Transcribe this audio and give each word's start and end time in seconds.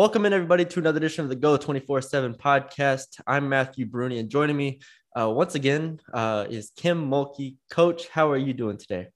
Welcome 0.00 0.24
in, 0.24 0.32
everybody, 0.32 0.64
to 0.64 0.78
another 0.80 0.96
edition 0.96 1.24
of 1.24 1.28
the 1.28 1.36
Go 1.36 1.58
24 1.58 2.00
7 2.00 2.32
podcast. 2.32 3.20
I'm 3.26 3.50
Matthew 3.50 3.84
Bruni, 3.84 4.18
and 4.18 4.30
joining 4.30 4.56
me 4.56 4.80
uh, 5.14 5.28
once 5.28 5.56
again 5.56 6.00
uh, 6.14 6.46
is 6.48 6.72
Kim 6.74 7.10
Mulkey. 7.10 7.56
Coach, 7.70 8.08
how 8.08 8.30
are 8.30 8.38
you 8.38 8.54
doing 8.54 8.78
today? 8.78 9.08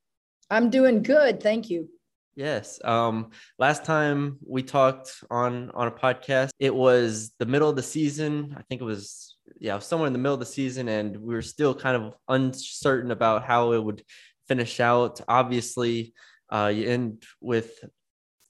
I'm 0.51 0.69
doing 0.69 1.03
good. 1.03 1.43
Thank 1.43 1.71
you. 1.71 1.89
Yes. 2.37 2.81
Um, 2.85 3.31
last 3.59 3.87
time 3.87 4.37
we 4.47 4.63
talked 4.63 5.25
on 5.31 5.71
on 5.71 5.89
a 5.89 5.91
podcast, 5.91 6.51
it 6.59 6.75
was 6.75 7.33
the 7.39 7.47
middle 7.47 7.71
of 7.71 7.77
the 7.77 7.83
season. 7.83 8.55
I 8.55 8.61
think 8.69 8.83
it 8.83 8.85
was 8.85 9.39
yeah, 9.59 9.79
somewhere 9.79 10.09
in 10.09 10.13
the 10.13 10.19
middle 10.19 10.35
of 10.35 10.41
the 10.41 10.45
season, 10.45 10.89
and 10.91 11.17
we 11.17 11.33
were 11.33 11.41
still 11.41 11.75
kind 11.75 11.97
of 11.97 12.13
uncertain 12.29 13.11
about 13.11 13.43
how 13.43 13.73
it 13.73 13.83
would 13.83 14.03
finish 14.49 14.81
out. 14.81 15.19
Obviously, 15.29 16.13
uh, 16.51 16.71
you 16.75 16.87
end 16.87 17.23
with 17.41 17.73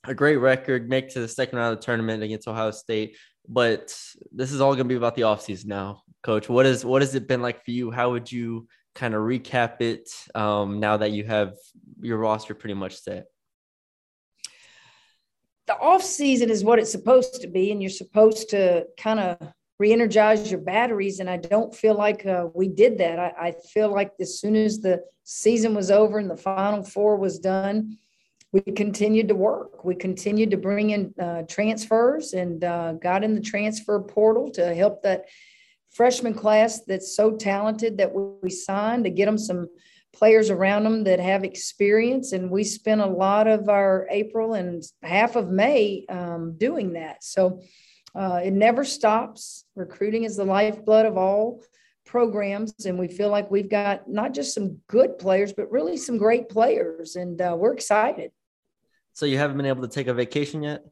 a 0.07 0.13
great 0.13 0.37
record, 0.37 0.89
make 0.89 1.09
to 1.09 1.19
the 1.19 1.27
second 1.27 1.57
round 1.57 1.73
of 1.73 1.79
the 1.79 1.85
tournament 1.85 2.23
against 2.23 2.47
Ohio 2.47 2.71
State. 2.71 3.17
But 3.47 3.95
this 4.31 4.51
is 4.51 4.61
all 4.61 4.73
going 4.73 4.85
to 4.87 4.89
be 4.89 4.95
about 4.95 5.15
the 5.15 5.23
offseason 5.23 5.65
now, 5.65 6.01
Coach. 6.23 6.49
What 6.49 6.65
is 6.65 6.83
what 6.83 7.01
has 7.01 7.15
it 7.15 7.27
been 7.27 7.41
like 7.41 7.63
for 7.63 7.71
you? 7.71 7.91
How 7.91 8.11
would 8.11 8.31
you 8.31 8.67
kind 8.95 9.13
of 9.13 9.21
recap 9.21 9.81
it 9.81 10.09
um, 10.33 10.79
now 10.79 10.97
that 10.97 11.11
you 11.11 11.25
have 11.25 11.53
your 12.01 12.17
roster 12.17 12.55
pretty 12.55 12.73
much 12.73 12.99
set? 12.99 13.25
The 15.67 15.77
off 15.77 16.03
season 16.03 16.49
is 16.49 16.63
what 16.63 16.79
it's 16.79 16.91
supposed 16.91 17.41
to 17.41 17.47
be, 17.47 17.71
and 17.71 17.81
you're 17.81 17.89
supposed 17.89 18.49
to 18.51 18.85
kind 18.97 19.19
of 19.19 19.53
re-energize 19.77 20.49
your 20.49 20.61
batteries. 20.61 21.19
And 21.19 21.29
I 21.29 21.37
don't 21.37 21.75
feel 21.75 21.95
like 21.95 22.25
uh, 22.25 22.47
we 22.53 22.67
did 22.67 22.97
that. 22.99 23.19
I, 23.19 23.33
I 23.39 23.51
feel 23.73 23.91
like 23.91 24.13
as 24.19 24.39
soon 24.39 24.55
as 24.55 24.79
the 24.79 25.01
season 25.23 25.75
was 25.75 25.91
over 25.91 26.17
and 26.19 26.29
the 26.29 26.37
Final 26.37 26.83
Four 26.83 27.17
was 27.17 27.39
done 27.39 27.97
we 28.51 28.61
continued 28.61 29.27
to 29.27 29.35
work. 29.35 29.83
We 29.83 29.95
continued 29.95 30.51
to 30.51 30.57
bring 30.57 30.91
in 30.91 31.13
uh, 31.19 31.43
transfers 31.43 32.33
and 32.33 32.63
uh, 32.63 32.93
got 32.93 33.23
in 33.23 33.35
the 33.35 33.41
transfer 33.41 33.99
portal 33.99 34.49
to 34.51 34.73
help 34.73 35.03
that 35.03 35.25
freshman 35.91 36.33
class 36.33 36.81
that's 36.85 37.15
so 37.15 37.31
talented 37.31 37.97
that 37.97 38.11
we 38.13 38.49
signed 38.49 39.05
to 39.05 39.09
get 39.09 39.25
them 39.25 39.37
some 39.37 39.67
players 40.13 40.49
around 40.49 40.83
them 40.83 41.03
that 41.03 41.19
have 41.19 41.43
experience. 41.43 42.31
And 42.31 42.49
we 42.49 42.63
spent 42.63 43.01
a 43.01 43.05
lot 43.05 43.47
of 43.47 43.69
our 43.69 44.07
April 44.09 44.53
and 44.53 44.83
half 45.03 45.35
of 45.35 45.49
May 45.49 46.05
um, 46.09 46.55
doing 46.57 46.93
that. 46.93 47.23
So 47.23 47.61
uh, 48.15 48.41
it 48.43 48.53
never 48.53 48.85
stops. 48.85 49.65
Recruiting 49.75 50.23
is 50.23 50.37
the 50.37 50.45
lifeblood 50.45 51.05
of 51.05 51.17
all 51.17 51.61
programs 52.15 52.73
and 52.85 52.97
we 52.97 53.07
feel 53.07 53.29
like 53.29 53.51
we've 53.51 53.69
got 53.69 54.09
not 54.09 54.33
just 54.33 54.53
some 54.53 54.77
good 54.87 55.17
players 55.17 55.51
but 55.51 55.69
really 55.69 55.97
some 55.97 56.17
great 56.17 56.47
players 56.47 57.15
and 57.15 57.41
uh, 57.41 57.55
we're 57.57 57.73
excited 57.73 58.31
so 59.15 59.25
you 59.25 59.37
haven't 59.37 59.55
been 59.55 59.65
able 59.65 59.81
to 59.81 59.87
take 59.87 60.07
a 60.07 60.13
vacation 60.13 60.61
yet? 60.61 60.83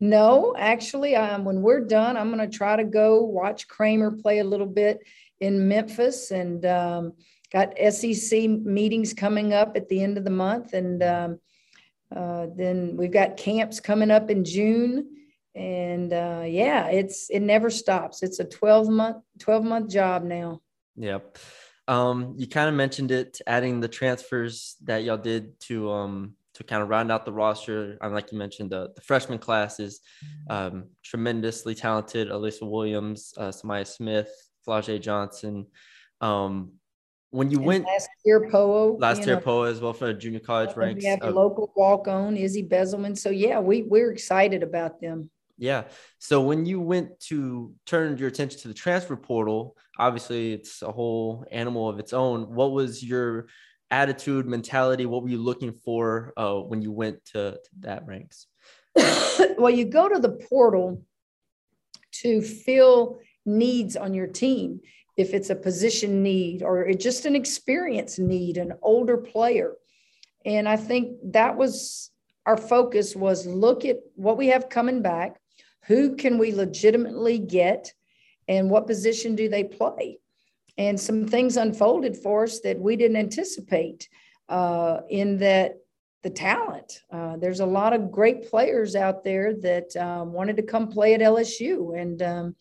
No, 0.00 0.56
actually, 0.58 1.14
um, 1.14 1.44
when 1.44 1.62
we're 1.62 1.84
done, 1.84 2.16
I'm 2.16 2.32
going 2.34 2.50
to 2.50 2.56
try 2.56 2.74
to 2.74 2.82
go 2.82 3.22
watch 3.22 3.68
Kramer 3.68 4.10
play 4.10 4.40
a 4.40 4.44
little 4.44 4.66
bit 4.66 4.98
in 5.38 5.68
Memphis, 5.68 6.32
and 6.32 6.66
um, 6.66 7.12
got 7.52 7.78
SEC 7.92 8.48
meetings 8.48 9.14
coming 9.14 9.52
up 9.52 9.76
at 9.76 9.88
the 9.88 10.02
end 10.02 10.18
of 10.18 10.24
the 10.24 10.30
month, 10.30 10.72
and 10.72 11.00
um, 11.04 11.38
uh, 12.14 12.48
then 12.56 12.96
we've 12.96 13.12
got 13.12 13.36
camps 13.36 13.78
coming 13.78 14.10
up 14.10 14.28
in 14.28 14.44
June, 14.44 15.06
and 15.54 16.12
uh, 16.12 16.44
yeah, 16.46 16.88
it's 16.88 17.28
it 17.30 17.40
never 17.40 17.70
stops. 17.70 18.22
It's 18.22 18.40
a 18.40 18.44
12 18.44 18.88
month 18.88 19.16
12 19.38 19.64
month 19.64 19.90
job 19.90 20.24
now. 20.24 20.60
Yep. 20.96 21.38
Um, 21.88 22.34
you 22.36 22.46
kind 22.46 22.68
of 22.68 22.74
mentioned 22.74 23.10
it, 23.10 23.40
adding 23.46 23.80
the 23.80 23.88
transfers 23.88 24.76
that 24.84 25.04
y'all 25.04 25.16
did 25.16 25.58
to 25.62 25.90
um, 25.90 26.34
to 26.54 26.64
kind 26.64 26.82
of 26.82 26.88
round 26.88 27.10
out 27.10 27.24
the 27.24 27.32
roster. 27.32 27.98
And 28.00 28.14
like 28.14 28.30
you 28.32 28.38
mentioned, 28.38 28.70
the, 28.70 28.92
the 28.94 29.00
freshman 29.00 29.38
class 29.38 29.80
is 29.80 30.00
um, 30.48 30.84
tremendously 31.02 31.74
talented. 31.74 32.28
Alyssa 32.28 32.68
Williams, 32.68 33.34
uh, 33.36 33.50
Sa'Myah 33.50 33.86
Smith, 33.86 34.30
Flau'jae 34.66 35.00
Johnson. 35.00 35.66
Um, 36.20 36.72
when 37.30 37.50
you 37.50 37.56
and 37.58 37.66
went 37.66 37.86
last 37.86 38.10
year, 38.24 38.48
Poa, 38.50 38.98
last 38.98 39.26
year, 39.26 39.36
know, 39.36 39.40
Poa 39.40 39.70
as 39.70 39.80
well 39.80 39.94
for 39.94 40.12
junior 40.12 40.40
college 40.40 40.76
ranks. 40.76 41.02
We 41.02 41.08
have 41.08 41.22
a 41.22 41.28
uh, 41.28 41.32
local 41.32 41.72
walk 41.74 42.06
on, 42.06 42.36
Izzy 42.36 42.62
Besselman. 42.62 43.16
So 43.16 43.30
yeah, 43.30 43.58
we 43.58 43.82
we're 43.82 44.12
excited 44.12 44.62
about 44.62 45.00
them. 45.00 45.30
Yeah. 45.62 45.84
So 46.18 46.40
when 46.40 46.66
you 46.66 46.80
went 46.80 47.20
to 47.28 47.72
turn 47.86 48.18
your 48.18 48.26
attention 48.26 48.58
to 48.62 48.68
the 48.68 48.74
transfer 48.74 49.14
portal, 49.14 49.76
obviously 49.96 50.52
it's 50.52 50.82
a 50.82 50.90
whole 50.90 51.46
animal 51.52 51.88
of 51.88 52.00
its 52.00 52.12
own. 52.12 52.52
What 52.52 52.72
was 52.72 53.00
your 53.00 53.46
attitude, 53.88 54.44
mentality? 54.44 55.06
What 55.06 55.22
were 55.22 55.28
you 55.28 55.38
looking 55.38 55.72
for 55.72 56.32
uh, 56.36 56.56
when 56.56 56.82
you 56.82 56.90
went 56.90 57.24
to, 57.26 57.52
to 57.52 57.70
that 57.78 58.04
ranks? 58.08 58.48
well, 59.56 59.70
you 59.70 59.84
go 59.84 60.08
to 60.08 60.18
the 60.18 60.32
portal 60.50 61.04
to 62.22 62.42
fill 62.42 63.20
needs 63.46 63.96
on 63.96 64.14
your 64.14 64.26
team. 64.26 64.80
If 65.16 65.32
it's 65.32 65.50
a 65.50 65.54
position 65.54 66.24
need 66.24 66.64
or 66.64 66.92
just 66.94 67.24
an 67.24 67.36
experience 67.36 68.18
need, 68.18 68.56
an 68.56 68.72
older 68.82 69.16
player. 69.16 69.74
And 70.44 70.68
I 70.68 70.76
think 70.76 71.18
that 71.34 71.56
was 71.56 72.10
our 72.46 72.56
focus 72.56 73.14
was 73.14 73.46
look 73.46 73.84
at 73.84 73.98
what 74.16 74.36
we 74.36 74.48
have 74.48 74.68
coming 74.68 75.02
back, 75.02 75.38
who 75.86 76.16
can 76.16 76.38
we 76.38 76.52
legitimately 76.52 77.38
get, 77.38 77.92
and 78.48 78.70
what 78.70 78.86
position 78.86 79.34
do 79.34 79.48
they 79.48 79.64
play? 79.64 80.18
and 80.78 80.98
some 80.98 81.26
things 81.26 81.56
unfolded 81.56 82.16
for 82.16 82.44
us 82.44 82.60
that 82.60 82.78
we 82.78 82.96
didn't 82.96 83.16
anticipate 83.16 84.08
uh, 84.48 85.00
in 85.10 85.38
that 85.38 85.78
the 86.22 86.30
talent. 86.30 87.00
Uh, 87.10 87.36
there's 87.36 87.60
a 87.60 87.66
lot 87.66 87.92
of 87.92 88.12
great 88.12 88.48
players 88.48 88.94
out 88.94 89.24
there 89.24 89.54
that 89.54 89.94
um, 89.96 90.32
wanted 90.32 90.56
to 90.56 90.62
come 90.62 90.86
play 90.86 91.14
at 91.14 91.20
LSU, 91.20 92.00
and 92.00 92.22
um, 92.22 92.56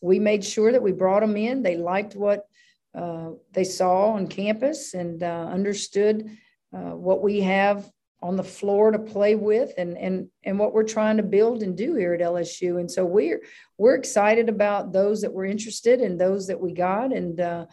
we 0.00 0.18
made 0.18 0.42
sure 0.42 0.72
that 0.72 0.82
we 0.82 0.92
brought 0.92 1.20
them 1.20 1.36
in. 1.36 1.62
They 1.62 1.76
liked 1.76 2.16
what 2.16 2.46
uh, 2.94 3.32
they 3.52 3.64
saw 3.64 4.12
on 4.12 4.26
campus 4.26 4.94
and 4.94 5.22
uh, 5.22 5.48
understood 5.52 6.30
uh, 6.74 6.96
what 6.96 7.22
we 7.22 7.42
have 7.42 7.90
on 8.20 8.36
the 8.36 8.44
floor 8.44 8.90
to 8.90 8.98
play 8.98 9.34
with 9.34 9.72
and 9.78 9.96
and 9.96 10.28
and 10.44 10.58
what 10.58 10.72
we're 10.72 10.82
trying 10.82 11.16
to 11.16 11.22
build 11.22 11.62
and 11.62 11.76
do 11.76 11.94
here 11.94 12.14
at 12.14 12.20
LSU. 12.20 12.80
And 12.80 12.90
so 12.90 13.04
we're 13.04 13.42
we're 13.76 13.94
excited 13.94 14.48
about 14.48 14.92
those 14.92 15.20
that 15.20 15.32
we're 15.32 15.44
interested 15.44 16.00
and 16.00 16.20
those 16.20 16.48
that 16.48 16.60
we 16.60 16.72
got. 16.72 17.12
And 17.12 17.40
uh, 17.40 17.66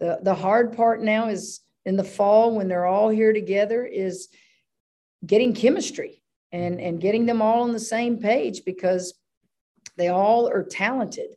the 0.00 0.18
the 0.22 0.34
hard 0.34 0.76
part 0.76 1.02
now 1.02 1.28
is 1.28 1.60
in 1.84 1.96
the 1.96 2.04
fall 2.04 2.56
when 2.56 2.66
they're 2.66 2.86
all 2.86 3.08
here 3.08 3.32
together 3.32 3.84
is 3.84 4.28
getting 5.24 5.54
chemistry 5.54 6.22
and 6.50 6.80
and 6.80 7.00
getting 7.00 7.26
them 7.26 7.40
all 7.40 7.62
on 7.62 7.72
the 7.72 7.80
same 7.80 8.18
page 8.18 8.62
because 8.64 9.14
they 9.96 10.08
all 10.08 10.48
are 10.48 10.64
talented. 10.64 11.36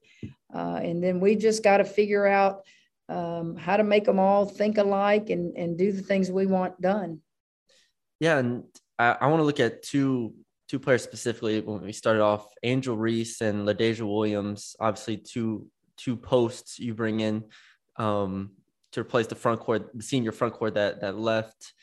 Uh, 0.54 0.80
and 0.82 1.04
then 1.04 1.20
we 1.20 1.36
just 1.36 1.62
got 1.62 1.78
to 1.78 1.86
figure 1.86 2.26
out 2.26 2.64
um, 3.10 3.56
how 3.56 3.78
to 3.78 3.84
make 3.84 4.06
them 4.06 4.20
all 4.20 4.46
think 4.46 4.78
alike 4.78 5.30
and, 5.30 5.56
and 5.56 5.78
do 5.78 5.92
the 5.92 6.02
things 6.02 6.32
we 6.32 6.46
want 6.46 6.80
done. 6.82 7.22
Yeah, 8.20 8.38
and 8.40 8.64
I, 8.98 9.18
I 9.22 9.28
want 9.28 9.40
to 9.40 9.46
look 9.46 9.60
at 9.60 9.84
two 9.84 10.34
two 10.68 10.80
players 10.80 11.04
specifically 11.04 11.62
when 11.62 11.82
we 11.82 11.94
started 11.94 12.22
off 12.22 12.46
Angel 12.62 12.98
Reese 12.98 13.40
and 13.42 13.66
LaDazhia 13.66 14.02
Williams, 14.02 14.76
obviously 14.80 15.18
two 15.18 15.68
two 15.98 16.16
posts 16.16 16.78
you 16.78 16.94
bring 16.94 17.22
in 17.22 17.46
um, 17.98 18.52
to 18.92 19.02
replace 19.02 19.28
the 19.28 19.36
front 19.36 19.60
court, 19.60 19.90
the 19.94 20.04
senior 20.04 20.32
front 20.32 20.54
court 20.54 20.76
that 20.76 21.02
that 21.02 21.18
left. 21.18 21.74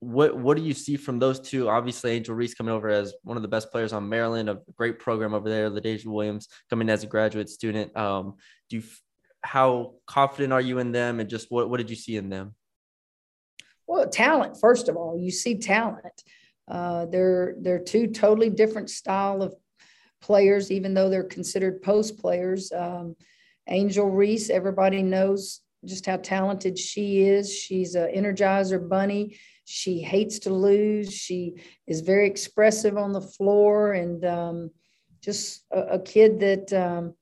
What 0.00 0.36
what 0.36 0.56
do 0.56 0.62
you 0.62 0.74
see 0.74 0.96
from 0.96 1.18
those 1.18 1.40
two? 1.40 1.68
Obviously, 1.68 2.12
Angel 2.12 2.34
Reese 2.34 2.54
coming 2.54 2.74
over 2.74 2.88
as 2.88 3.14
one 3.22 3.36
of 3.36 3.42
the 3.42 3.48
best 3.48 3.70
players 3.70 3.92
on 3.92 4.08
Maryland, 4.08 4.50
a 4.50 4.60
great 4.76 4.98
program 4.98 5.34
over 5.34 5.48
there. 5.48 5.70
LaDazhia 5.70 6.06
Williams 6.06 6.48
coming 6.68 6.88
as 6.90 7.02
a 7.02 7.06
graduate 7.06 7.48
student. 7.48 7.96
Um, 7.96 8.34
do 8.68 8.76
you 8.76 8.82
how 9.42 9.94
confident 10.06 10.52
are 10.52 10.60
you 10.60 10.78
in 10.78 10.92
them, 10.92 11.20
and 11.20 11.30
just 11.30 11.50
what 11.50 11.70
what 11.70 11.78
did 11.78 11.90
you 11.90 11.96
see 11.96 12.16
in 12.16 12.28
them? 12.28 12.54
Well, 13.86 14.08
talent, 14.08 14.58
first 14.60 14.88
of 14.88 14.96
all, 14.96 15.18
you 15.18 15.30
see 15.30 15.58
talent. 15.58 16.22
Uh, 16.68 17.06
they're 17.06 17.54
they're 17.60 17.78
two 17.78 18.08
totally 18.08 18.50
different 18.50 18.90
style 18.90 19.42
of 19.42 19.54
players, 20.20 20.72
even 20.72 20.94
though 20.94 21.08
they're 21.08 21.24
considered 21.24 21.82
post 21.82 22.18
players. 22.18 22.72
Um, 22.72 23.14
Angel 23.68 24.08
Reese, 24.08 24.50
everybody 24.50 25.02
knows 25.02 25.60
just 25.84 26.06
how 26.06 26.16
talented 26.16 26.78
she 26.78 27.22
is. 27.22 27.54
She's 27.54 27.94
an 27.94 28.08
energizer 28.14 28.88
bunny. 28.88 29.38
She 29.64 30.00
hates 30.00 30.40
to 30.40 30.50
lose. 30.50 31.12
She 31.12 31.54
is 31.86 32.00
very 32.00 32.26
expressive 32.26 32.96
on 32.96 33.12
the 33.12 33.20
floor 33.20 33.92
and 33.92 34.24
um, 34.24 34.70
just 35.22 35.64
a, 35.72 35.80
a, 35.80 35.98
kid 35.98 36.40
that 36.40 36.72
um, 36.72 37.14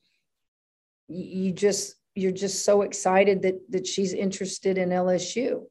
you 1.09 1.53
just 1.53 1.95
you're 2.15 2.33
just 2.33 2.65
so 2.65 2.83
excited 2.83 3.43
that 3.43 3.61
that 3.71 3.87
she's 3.87 4.13
interested 4.13 4.79
in 4.79 4.91
LSU. 4.91 5.65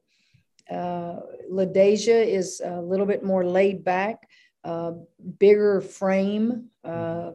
Uh, 0.70 1.20
LaDazhia 1.50 2.26
is 2.26 2.60
a 2.64 2.80
little 2.80 3.06
bit 3.06 3.22
more 3.22 3.44
laid 3.44 3.84
back, 3.84 4.28
uh, 4.64 4.92
bigger 5.38 5.80
frame. 5.80 6.70
Uh, 6.84 7.32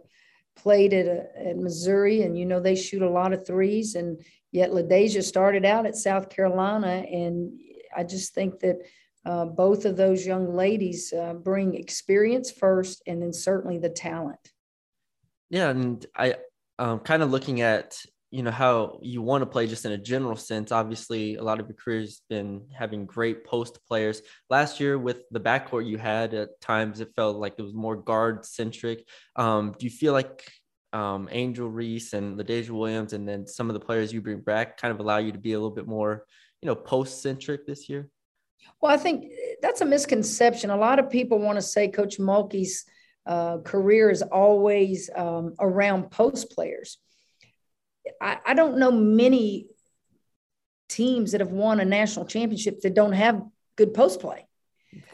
played 0.62 0.94
at, 0.94 1.32
at 1.36 1.58
Missouri, 1.58 2.24
and 2.24 2.38
you 2.38 2.46
know 2.46 2.60
they 2.60 2.76
shoot 2.76 3.02
a 3.02 3.10
lot 3.10 3.34
of 3.34 3.46
threes, 3.46 3.96
and 3.96 4.22
yet 4.52 4.72
LaDazhia 4.72 5.24
started 5.24 5.66
out 5.66 5.86
at 5.86 5.96
South 5.96 6.30
Carolina, 6.30 7.06
and 7.10 7.58
I 7.96 8.04
just 8.04 8.34
think 8.34 8.60
that 8.60 8.78
uh, 9.26 9.46
both 9.46 9.86
of 9.86 9.98
those 9.98 10.26
young 10.26 10.56
ladies 10.56 11.14
uh, 11.14 11.34
bring 11.34 11.76
experience 11.76 12.52
first, 12.52 13.02
and 13.08 13.22
then 13.22 13.34
certainly 13.34 13.78
the 13.78 13.90
talent. 13.90 14.40
Yeah, 15.50 15.70
and 15.70 16.06
I 16.16 16.36
um, 16.78 17.00
kind 17.00 17.24
of 17.24 17.32
looking 17.32 17.62
at 17.62 17.98
you 18.32 18.44
know 18.44 18.52
how 18.52 19.00
you 19.02 19.22
want 19.22 19.42
to 19.42 19.46
play 19.46 19.66
just 19.66 19.86
in 19.86 19.92
a 19.92 19.98
general 19.98 20.36
sense. 20.36 20.72
Obviously 20.72 21.36
a 21.36 21.44
lot 21.44 21.60
of 21.60 21.68
your 21.68 21.76
career 21.76 22.02
has 22.02 22.22
been 22.30 22.62
having 22.78 23.06
great 23.06 23.44
post 23.44 23.80
players. 23.88 24.22
Last 24.50 24.80
year 24.80 25.00
with 25.00 25.24
the 25.32 25.40
backcourt 25.40 25.88
you 25.88 25.98
had 25.98 26.34
at 26.34 26.62
times 26.62 27.00
it 27.00 27.12
felt 27.16 27.38
like 27.38 27.56
it 27.58 27.64
was 27.64 27.74
more 27.74 27.96
guard 27.96 28.46
centric 28.46 29.08
um, 29.36 29.76
do 29.78 29.86
you 29.86 29.90
feel 29.90 30.14
like 30.14 30.52
um, 30.94 31.30
angel 31.32 31.70
reese 31.70 32.14
and 32.14 32.40
LaDazhia 32.40 32.72
williams 32.72 33.14
and 33.14 33.28
then 33.28 33.46
some 33.46 33.70
of 33.70 33.74
the 33.74 33.80
players 33.80 34.12
you 34.12 34.22
bring 34.22 34.40
back 34.40 34.78
kind 34.78 34.92
of 34.92 35.00
allow 35.00 35.18
you 35.18 35.32
to 35.32 35.38
be 35.38 35.54
a 35.54 35.60
little 35.60 35.76
bit 35.76 35.88
more 35.88 36.26
you 36.62 36.68
know 36.68 36.76
post 36.76 37.22
centric 37.22 37.66
this 37.66 37.90
year? 37.90 38.10
Well 38.82 38.92
i 38.92 38.98
think 38.98 39.32
that's 39.62 39.82
a 39.82 39.86
misconception. 39.86 40.70
A 40.70 40.78
lot 40.78 41.00
of 41.00 41.10
people 41.10 41.40
want 41.40 41.58
to 41.58 41.62
say 41.62 41.88
coach 41.88 42.18
mulkey's 42.18 42.86
uh, 43.26 43.60
career 43.60 44.10
is 44.10 44.22
always 44.22 45.10
um, 45.16 45.54
around 45.60 46.10
post 46.10 46.52
players 46.52 46.98
I, 48.22 48.38
I 48.46 48.54
don't 48.54 48.78
know 48.78 48.92
many 48.92 49.68
teams 50.88 51.32
that 51.32 51.42
have 51.42 51.52
won 51.52 51.80
a 51.80 51.86
national 51.86 52.26
championship 52.26 52.82
that 52.82 52.94
don't 52.94 53.14
have 53.14 53.44
good 53.76 53.94
post 53.94 54.20
play. 54.20 54.48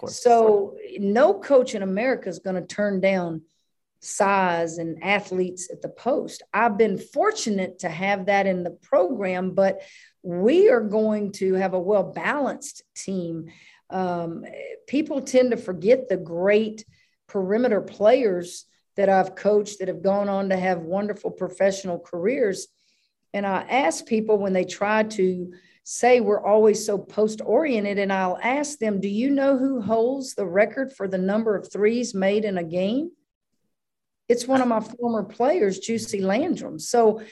So 0.07 0.77
no 0.97 1.33
coach 1.33 1.75
in 1.75 1.83
America 1.83 2.29
is 2.29 2.39
going 2.39 2.55
to 2.55 2.65
turn 2.65 3.01
down 3.01 3.41
size 3.99 4.77
and 4.77 5.03
athletes 5.03 5.69
at 5.71 5.81
the 5.81 5.89
post. 5.89 6.43
I've 6.53 6.77
been 6.77 6.97
fortunate 6.97 7.79
to 7.79 7.89
have 7.89 8.27
that 8.27 8.45
in 8.45 8.63
the 8.63 8.71
program, 8.71 9.51
but 9.51 9.81
we 10.21 10.69
are 10.69 10.81
going 10.81 11.31
to 11.33 11.55
have 11.55 11.73
a 11.73 11.79
well 11.79 12.03
balanced 12.03 12.83
team. 12.95 13.51
Um, 13.89 14.45
people 14.87 15.21
tend 15.21 15.51
to 15.51 15.57
forget 15.57 16.07
the 16.07 16.17
great 16.17 16.85
perimeter 17.27 17.81
players 17.81 18.65
that 18.95 19.09
I've 19.09 19.35
coached 19.35 19.79
that 19.79 19.87
have 19.87 20.01
gone 20.01 20.29
on 20.29 20.49
to 20.49 20.57
have 20.57 20.79
wonderful 20.79 21.31
professional 21.31 21.99
careers. 21.99 22.67
And 23.35 23.45
I 23.45 23.63
ask 23.63 24.05
people 24.05 24.37
when 24.37 24.53
they 24.53 24.63
try 24.63 25.03
to 25.03 25.51
say 25.83 26.21
we're 26.21 26.43
always 26.43 26.85
so 26.85 26.97
post 26.97 27.41
oriented, 27.45 27.99
and 27.99 28.11
I'll 28.11 28.39
ask 28.41 28.79
them, 28.79 29.01
Do 29.01 29.09
you 29.09 29.29
know 29.29 29.57
who 29.57 29.81
holds 29.81 30.35
the 30.35 30.45
record 30.45 30.93
for 30.93 31.09
the 31.09 31.17
number 31.17 31.53
of 31.53 31.69
threes 31.69 32.13
made 32.13 32.45
in 32.45 32.57
a 32.57 32.63
game? 32.63 33.11
It's 34.29 34.47
one 34.47 34.61
of 34.61 34.69
my 34.69 34.79
former 34.79 35.25
players, 35.25 35.79
Juicy 35.79 36.21
Landrum. 36.21 36.79
So, 36.79 37.23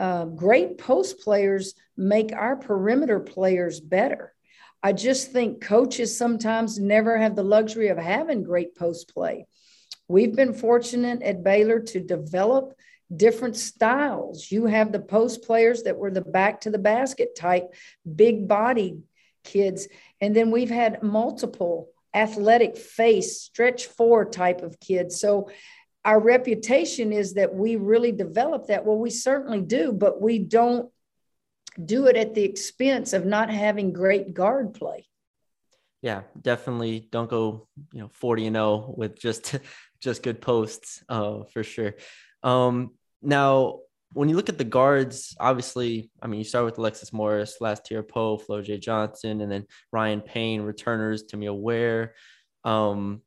uh, 0.00 0.24
great 0.24 0.78
post 0.78 1.20
players 1.20 1.74
make 1.96 2.32
our 2.32 2.56
perimeter 2.56 3.20
players 3.20 3.78
better. 3.78 4.34
I 4.82 4.92
just 4.92 5.30
think 5.30 5.62
coaches 5.62 6.18
sometimes 6.18 6.80
never 6.80 7.16
have 7.16 7.36
the 7.36 7.44
luxury 7.44 7.86
of 7.86 7.98
having 7.98 8.42
great 8.42 8.74
post 8.74 9.14
play. 9.14 9.46
We've 10.08 10.34
been 10.34 10.54
fortunate 10.54 11.22
at 11.22 11.44
Baylor 11.44 11.78
to 11.78 12.00
develop 12.00 12.74
different 13.14 13.56
styles. 13.56 14.50
You 14.50 14.66
have 14.66 14.92
the 14.92 15.00
post 15.00 15.42
players 15.44 15.82
that 15.84 15.96
were 15.96 16.10
the 16.10 16.20
back 16.20 16.62
to 16.62 16.70
the 16.70 16.78
basket 16.78 17.36
type, 17.36 17.74
big 18.16 18.48
body 18.48 19.00
kids. 19.44 19.88
And 20.20 20.34
then 20.34 20.50
we've 20.50 20.70
had 20.70 21.02
multiple 21.02 21.88
athletic 22.14 22.76
face, 22.76 23.40
stretch 23.40 23.86
four 23.86 24.24
type 24.24 24.62
of 24.62 24.78
kids. 24.78 25.20
So 25.20 25.50
our 26.04 26.20
reputation 26.20 27.12
is 27.12 27.34
that 27.34 27.54
we 27.54 27.76
really 27.76 28.12
develop 28.12 28.66
that. 28.66 28.84
Well, 28.84 28.98
we 28.98 29.10
certainly 29.10 29.60
do, 29.60 29.92
but 29.92 30.20
we 30.20 30.38
don't 30.38 30.90
do 31.82 32.06
it 32.06 32.16
at 32.16 32.34
the 32.34 32.44
expense 32.44 33.12
of 33.12 33.24
not 33.24 33.50
having 33.50 33.92
great 33.92 34.34
guard 34.34 34.74
play. 34.74 35.06
Yeah, 36.02 36.22
definitely 36.40 37.08
don't 37.12 37.30
go, 37.30 37.68
you 37.92 38.00
know, 38.00 38.10
40 38.14 38.48
and 38.48 38.56
0 38.56 38.94
with 38.96 39.18
just 39.18 39.56
just 40.00 40.24
good 40.24 40.40
posts 40.40 41.02
uh, 41.08 41.44
for 41.52 41.62
sure. 41.62 41.94
Um, 42.42 42.90
now, 43.22 43.78
when 44.14 44.28
you 44.28 44.36
look 44.36 44.48
at 44.48 44.58
the 44.58 44.64
guards, 44.64 45.34
obviously, 45.40 46.10
I 46.20 46.26
mean, 46.26 46.38
you 46.38 46.44
start 46.44 46.66
with 46.66 46.78
Alexis 46.78 47.12
Morris, 47.12 47.60
last 47.60 47.90
year 47.90 48.02
Poe, 48.02 48.36
Flau'jae 48.36 48.80
Johnson, 48.80 49.40
and 49.40 49.50
then 49.50 49.66
Ryan 49.90 50.20
Payne, 50.20 50.62
returners, 50.62 51.24
Tamia 51.24 51.56
Ware. 51.58 52.14
Um, 52.64 53.22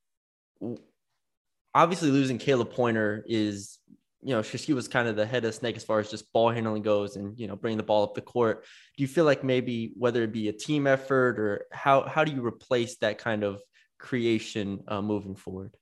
obviously, 1.73 2.11
losing 2.11 2.37
Khayla 2.37 2.69
Pointer 2.69 3.23
is, 3.25 3.79
you 4.21 4.35
know, 4.35 4.41
she 4.43 4.73
was 4.73 4.87
kind 4.87 5.07
of 5.07 5.15
the 5.15 5.25
head 5.25 5.45
of 5.45 5.55
snake 5.55 5.75
as 5.75 5.83
far 5.83 5.99
as 5.99 6.11
just 6.11 6.31
ball 6.33 6.51
handling 6.51 6.83
goes 6.83 7.15
and, 7.15 7.37
you 7.39 7.47
know, 7.47 7.55
bringing 7.55 7.77
the 7.77 7.83
ball 7.83 8.03
up 8.03 8.13
the 8.13 8.21
court. 8.21 8.63
Do 8.95 9.01
you 9.01 9.07
feel 9.07 9.25
like 9.25 9.43
maybe 9.43 9.93
whether 9.97 10.23
it 10.23 10.31
be 10.31 10.49
a 10.49 10.53
team 10.53 10.85
effort 10.87 11.39
or 11.39 11.65
how, 11.71 12.03
how 12.03 12.23
do 12.23 12.31
you 12.31 12.45
replace 12.45 12.97
that 12.97 13.17
kind 13.17 13.43
of 13.43 13.61
creation 13.97 14.83
uh, 14.87 15.01
moving 15.01 15.35
forward? 15.35 15.75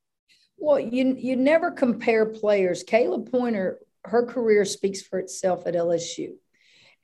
Well, 0.57 0.79
you 0.79 1.15
you 1.19 1.35
never 1.35 1.71
compare 1.71 2.25
players. 2.25 2.85
Khayla 2.85 3.29
Pointer 3.29 3.79
her 4.05 4.25
career 4.25 4.65
speaks 4.65 5.01
for 5.01 5.19
itself 5.19 5.65
at 5.65 5.75
LSU. 5.75 6.33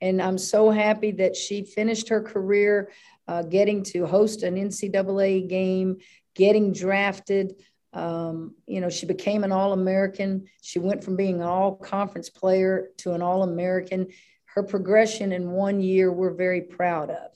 And 0.00 0.20
I'm 0.20 0.38
so 0.38 0.70
happy 0.70 1.12
that 1.12 1.36
she 1.36 1.64
finished 1.64 2.08
her 2.08 2.22
career 2.22 2.90
uh, 3.28 3.42
getting 3.42 3.82
to 3.84 4.06
host 4.06 4.42
an 4.42 4.56
NCAA 4.56 5.48
game, 5.48 5.98
getting 6.34 6.72
drafted. 6.72 7.54
Um, 7.92 8.54
you 8.66 8.80
know, 8.80 8.88
she 8.88 9.06
became 9.06 9.44
an 9.44 9.52
All 9.52 9.72
American. 9.72 10.46
She 10.62 10.78
went 10.78 11.04
from 11.04 11.16
being 11.16 11.36
an 11.36 11.46
all 11.46 11.76
conference 11.76 12.30
player 12.30 12.88
to 12.98 13.12
an 13.12 13.22
All 13.22 13.42
American. 13.42 14.08
Her 14.46 14.62
progression 14.62 15.32
in 15.32 15.50
one 15.50 15.80
year, 15.80 16.10
we're 16.10 16.34
very 16.34 16.62
proud 16.62 17.10
of. 17.10 17.30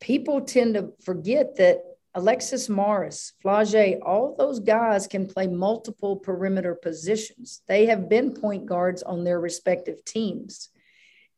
People 0.00 0.40
tend 0.40 0.74
to 0.74 0.92
forget 1.04 1.56
that 1.56 1.82
Alexis 2.14 2.68
Morris, 2.68 3.32
Flau'jae, 3.42 3.98
all 4.02 4.34
those 4.36 4.60
guys 4.60 5.06
can 5.06 5.26
play 5.26 5.46
multiple 5.46 6.16
perimeter 6.16 6.74
positions. 6.74 7.62
They 7.68 7.86
have 7.86 8.08
been 8.08 8.34
point 8.34 8.66
guards 8.66 9.02
on 9.02 9.24
their 9.24 9.40
respective 9.40 10.04
teams. 10.04 10.68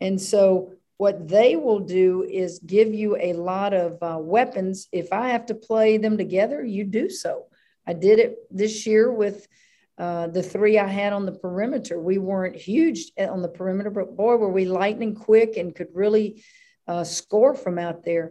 And 0.01 0.21
so, 0.21 0.73
what 0.97 1.29
they 1.29 1.57
will 1.57 1.81
do 1.81 2.23
is 2.23 2.61
give 2.61 2.95
you 2.95 3.17
a 3.17 3.33
lot 3.33 3.75
of 3.75 4.01
uh, 4.01 4.17
weapons. 4.21 4.89
If 4.93 5.13
I 5.13 5.31
have 5.31 5.47
to 5.47 5.55
play 5.55 5.97
them 5.97 6.17
together, 6.17 6.65
you 6.65 6.85
do 6.85 7.11
so. 7.11 7.47
I 7.87 7.95
did 7.95 8.21
it 8.21 8.37
this 8.51 8.87
year 8.87 9.13
with 9.13 9.47
uh, 9.99 10.29
the 10.29 10.43
three 10.43 10.79
I 10.79 10.87
had 10.87 11.13
on 11.13 11.27
the 11.27 11.33
perimeter. 11.33 12.01
We 12.01 12.19
weren't 12.19 12.57
huge 12.57 13.11
on 13.19 13.43
the 13.43 13.49
perimeter, 13.49 13.91
but 13.91 14.17
boy, 14.17 14.37
were 14.37 14.51
we 14.51 14.67
lightning 14.67 15.15
quick 15.15 15.57
and 15.57 15.75
could 15.75 15.89
really 15.95 16.45
uh, 16.87 17.05
score 17.05 17.55
from 17.55 17.79
out 17.79 18.05
there 18.05 18.31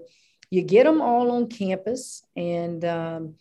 you 0.53 0.61
get 0.61 0.83
them 0.83 1.01
all 1.01 1.31
on 1.31 1.47
campus 1.47 2.23
and 2.35 2.85
um, 2.85 3.35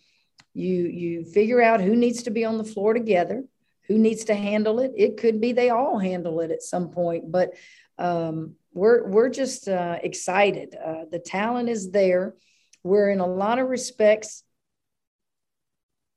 you 0.55 0.85
you 0.85 1.23
figure 1.23 1.61
out 1.61 1.79
who 1.79 1.95
needs 1.95 2.23
to 2.23 2.31
be 2.31 2.43
on 2.43 2.57
the 2.57 2.63
floor 2.63 2.93
together 2.93 3.43
who 3.87 3.97
needs 3.97 4.23
to 4.23 4.33
handle 4.33 4.79
it. 4.79 4.93
It 4.95 5.17
could 5.17 5.41
be 5.41 5.51
they 5.51 5.69
all 5.69 5.99
handle 5.99 6.39
it 6.39 6.49
at 6.49 6.63
some 6.63 6.89
point 6.89 7.31
but 7.31 7.53
um, 7.99 8.55
we're 8.73 9.07
we're 9.07 9.29
just 9.29 9.67
uh, 9.67 9.99
excited. 10.01 10.75
Uh, 10.75 11.05
the 11.11 11.19
talent 11.19 11.69
is 11.69 11.91
there. 11.91 12.33
We're 12.81 13.11
in 13.11 13.19
a 13.19 13.27
lot 13.27 13.59
of 13.59 13.69
respects 13.69 14.43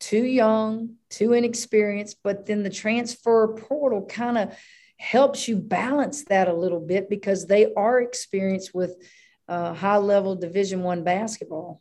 too 0.00 0.24
young 0.24 0.96
too 1.08 1.32
inexperienced 1.32 2.18
but 2.22 2.44
then 2.44 2.62
the 2.62 2.70
transfer 2.70 3.48
portal 3.54 4.04
kind 4.04 4.36
of 4.36 4.54
helps 4.98 5.48
you 5.48 5.56
balance 5.56 6.24
that 6.24 6.48
a 6.48 6.52
little 6.52 6.80
bit 6.80 7.08
because 7.08 7.46
they 7.46 7.72
are 7.74 8.00
experienced 8.00 8.74
with 8.74 8.94
uh, 9.48 9.74
high 9.74 9.98
level 9.98 10.34
Division 10.36 10.82
One 10.82 11.04
basketball. 11.04 11.80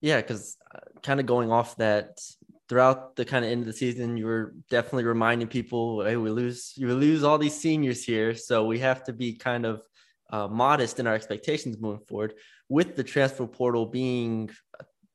Yeah, 0.00 0.20
because 0.20 0.56
uh, 0.74 0.80
kind 1.02 1.20
of 1.20 1.26
going 1.26 1.50
off 1.52 1.76
that 1.76 2.20
throughout 2.68 3.16
the 3.16 3.24
kind 3.24 3.44
of 3.44 3.50
end 3.50 3.62
of 3.62 3.66
the 3.66 3.72
season, 3.72 4.16
you 4.16 4.26
were 4.26 4.54
definitely 4.70 5.04
reminding 5.04 5.48
people, 5.48 6.04
hey, 6.04 6.16
we 6.16 6.30
lose, 6.30 6.72
you 6.76 6.92
lose 6.94 7.24
all 7.24 7.36
these 7.36 7.58
seniors 7.58 8.04
here, 8.04 8.34
so 8.34 8.64
we 8.64 8.78
have 8.78 9.04
to 9.04 9.12
be 9.12 9.34
kind 9.34 9.66
of 9.66 9.82
uh, 10.30 10.46
modest 10.46 11.00
in 11.00 11.06
our 11.06 11.14
expectations 11.14 11.76
moving 11.78 12.06
forward. 12.06 12.34
With 12.68 12.94
the 12.96 13.02
transfer 13.02 13.46
portal 13.46 13.86
being, 13.86 14.50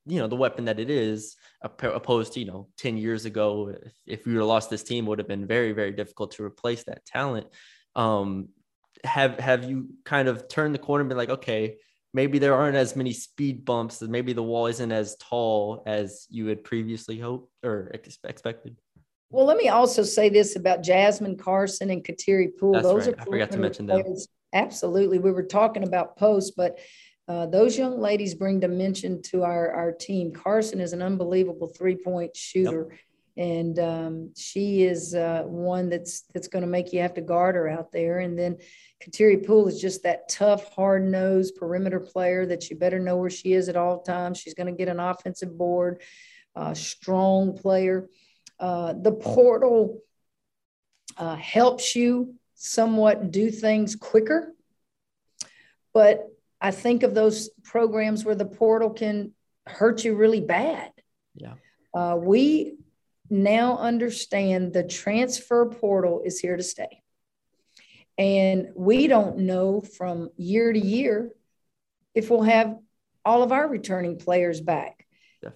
you 0.06 0.20
know, 0.20 0.28
the 0.28 0.36
weapon 0.36 0.66
that 0.66 0.80
it 0.80 0.90
is, 0.90 1.38
opposed 1.62 2.34
to 2.34 2.40
you 2.42 2.46
know, 2.46 2.68
ten 2.78 2.98
years 2.98 3.26
ago, 3.26 3.74
if, 3.84 3.94
if 4.06 4.26
we 4.26 4.34
would 4.34 4.40
have 4.40 4.48
lost 4.48 4.70
this 4.70 4.84
team, 4.84 5.06
would 5.06 5.20
have 5.20 5.28
been 5.28 5.48
very, 5.48 5.72
very 5.72 5.94
difficult 5.94 6.32
to 6.34 6.44
replace 6.44 6.84
that 6.84 7.06
talent. 7.06 7.48
Um, 7.96 8.50
have 9.06 9.40
have 9.40 9.64
you 9.64 9.90
kind 10.04 10.28
of 10.28 10.48
turned 10.48 10.76
the 10.76 10.80
corner 10.80 11.02
and 11.02 11.10
been 11.10 11.18
like, 11.18 11.30
okay, 11.30 11.78
maybe 12.16 12.40
there 12.40 12.56
aren't 12.56 12.78
as 12.78 12.96
many 12.96 13.12
speed 13.12 13.66
bumps 13.66 14.02
and 14.02 14.10
maybe 14.10 14.32
the 14.32 14.42
wall 14.42 14.68
isn't 14.68 14.92
as 14.92 15.18
tall 15.18 15.84
as 15.86 16.26
you 16.30 16.48
had 16.48 16.64
previously 16.64 17.20
hoped 17.20 17.52
or 17.64 17.92
ex- 17.94 18.18
expected 18.24 18.76
well 19.30 19.46
let 19.46 19.58
me 19.58 19.68
also 19.68 20.02
say 20.02 20.30
this 20.30 20.56
about 20.56 20.82
jasmine 20.82 21.38
carson 21.38 21.90
and 21.90 22.04
kateri 22.04 22.48
poole 22.58 22.72
That's 22.72 22.86
those 22.86 23.08
right. 23.08 23.18
are 23.18 23.22
I 23.22 23.26
forgot 23.26 23.52
to 23.52 23.58
mention 23.58 23.86
players. 23.86 24.28
them. 24.28 24.62
absolutely 24.62 25.20
we 25.20 25.32
were 25.32 25.44
talking 25.44 25.84
about 25.84 26.16
posts 26.16 26.52
but 26.56 26.80
uh, 27.28 27.48
those 27.48 27.76
young 27.76 28.00
ladies 28.00 28.36
bring 28.36 28.60
dimension 28.60 29.20
to 29.20 29.42
our, 29.42 29.72
our 29.72 29.92
team. 29.92 30.32
Carson 30.32 30.80
is 30.80 30.94
an 30.94 31.02
unbelievable 31.02 31.66
three 31.68 31.96
point 31.96 32.38
shooter. 32.38 32.90
Yep 32.92 33.00
and 33.38 33.78
um, 33.80 34.32
she 34.36 34.84
is 34.84 35.14
uh, 35.14 35.44
one 35.46 35.90
that's 35.90 36.22
that's 36.34 36.48
going 36.48 36.62
to 36.62 36.70
make 36.70 36.94
you 36.94 37.02
have 37.02 37.14
to 37.16 37.22
guard 37.22 37.56
her 37.56 37.68
out 37.68 37.92
there. 37.92 38.20
And 38.20 38.38
then 38.38 38.58
Kateri 39.04 39.46
Poole 39.46 39.68
is 39.68 39.82
just 39.82 40.04
that 40.04 40.30
tough, 40.30 40.74
hard 40.74 41.06
nosed 41.06 41.56
perimeter 41.56 42.00
player 42.00 42.46
that 42.46 42.70
you 42.70 42.78
better 42.78 43.00
know 43.00 43.18
where 43.18 43.30
she 43.30 43.54
is 43.54 43.68
at 43.68 43.76
all 43.76 44.02
times. 44.02 44.38
She's 44.38 44.54
going 44.54 44.68
to 44.68 44.78
get 44.78 44.88
an 44.88 45.00
offensive 45.00 45.58
board, 45.58 46.02
uh, 46.56 46.74
strong 46.74 47.58
player. 47.58 48.08
Uh, 48.58 48.94
the 48.94 49.12
portal 49.12 50.02
uh, 51.18 51.36
helps 51.36 51.96
you 51.96 52.36
somewhat 52.54 53.32
do 53.32 53.52
things 53.52 53.98
quicker, 53.98 54.54
but 55.94 56.26
I 56.62 56.72
think 56.72 57.04
of 57.04 57.14
those 57.14 57.50
programs 57.64 58.24
where 58.24 58.36
the 58.36 58.46
portal 58.46 58.92
can 58.92 59.34
hurt 59.68 60.06
you 60.06 60.16
really 60.16 60.40
bad. 60.40 60.92
Yeah. 61.36 61.56
Uh, 61.94 62.16
we 62.16 62.78
now 63.30 63.78
understand 63.78 64.74
the 64.74 64.84
transfer 64.84 65.66
portal 65.66 66.22
is 66.24 66.40
here 66.40 66.58
to 66.58 66.64
stay. 66.64 67.02
And 68.18 68.70
we 68.76 69.08
don't 69.08 69.40
know 69.40 69.82
from 69.82 70.30
year 70.38 70.72
to 70.72 70.80
year 70.80 71.32
if 72.14 72.30
we'll 72.30 72.44
have 72.44 72.78
all 73.26 73.44
of 73.44 73.52
our 73.52 73.68
returning 73.68 74.18
players 74.18 74.62
back. 74.62 75.06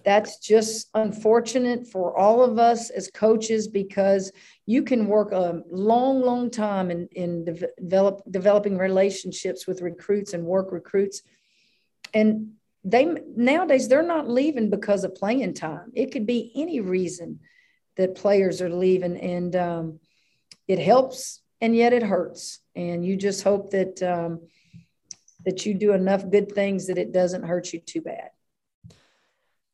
That's 0.04 0.38
just 0.38 0.88
unfortunate 0.94 1.86
for 1.88 2.16
all 2.16 2.44
of 2.44 2.58
us 2.58 2.90
as 2.90 3.10
coaches 3.12 3.66
because 3.66 4.30
you 4.64 4.84
can 4.84 5.08
work 5.08 5.32
a 5.32 5.62
long, 5.70 6.20
long 6.22 6.50
time 6.50 6.90
in, 6.90 7.08
in 7.12 7.44
develop, 7.44 8.22
developing 8.30 8.78
relationships 8.78 9.66
with 9.66 9.82
recruits 9.82 10.32
and 10.32 10.44
work 10.44 10.70
recruits. 10.70 11.22
And 12.14 12.52
they 12.84 13.04
nowadays 13.36 13.88
they're 13.88 14.02
not 14.02 14.28
leaving 14.28 14.70
because 14.70 15.02
of 15.04 15.14
playing 15.14 15.54
time. 15.54 15.90
It 15.94 16.12
could 16.12 16.26
be 16.26 16.52
any 16.54 16.80
reason 16.80 17.40
that 17.96 18.14
players 18.14 18.62
are 18.62 18.70
leaving, 18.70 19.18
and 19.18 19.54
um, 19.56 20.00
it 20.68 20.78
helps 20.78 21.40
and 21.60 21.76
yet 21.76 21.92
it 21.92 22.02
hurts. 22.02 22.60
And 22.74 23.04
you 23.04 23.16
just 23.16 23.42
hope 23.42 23.70
that 23.70 24.02
um, 24.02 24.40
that 25.44 25.66
you 25.66 25.74
do 25.74 25.92
enough 25.92 26.28
good 26.30 26.52
things 26.52 26.86
that 26.86 26.98
it 26.98 27.12
doesn't 27.12 27.44
hurt 27.44 27.72
you 27.72 27.80
too 27.80 28.00
bad. 28.00 28.30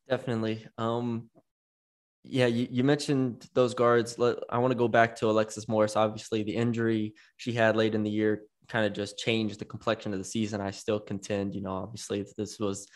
Definitely. 0.09 0.65
Um, 0.77 1.29
yeah, 2.23 2.45
you, 2.47 2.67
you 2.69 2.83
mentioned 2.83 3.47
those 3.53 3.73
guards. 3.73 4.17
I 4.49 4.57
want 4.57 4.71
to 4.71 4.77
go 4.77 4.87
back 4.87 5.15
to 5.17 5.29
Alexis 5.29 5.67
Morris. 5.67 5.95
Obviously, 5.95 6.43
the 6.43 6.55
injury 6.55 7.13
she 7.37 7.53
had 7.53 7.75
late 7.75 7.95
in 7.95 8.03
the 8.03 8.09
year 8.09 8.43
kind 8.67 8.85
of 8.85 8.93
just 8.93 9.17
changed 9.17 9.59
the 9.59 9.65
complexion 9.65 10.11
of 10.13 10.19
the 10.19 10.25
season. 10.25 10.59
I 10.59 10.71
still 10.71 10.99
contend, 10.99 11.55
you 11.55 11.61
know, 11.61 11.71
obviously 11.71 12.25
this 12.37 12.59
was 12.59 12.87